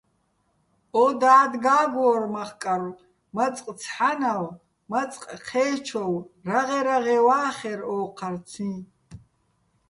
ო 1.03 1.05
დად 1.21 1.51
გა́გვო́რ 1.63 2.21
მახკარვ, 2.33 2.89
მაწყ 3.35 3.65
ცჰ̦ანავ, 3.81 4.43
მაწყ 4.91 5.23
ჴე́ჩოვ, 5.47 6.13
რაღე-რაღე 6.49 7.17
ვა́ხერ 7.25 7.79
ო́ჴარციჼ. 7.95 8.69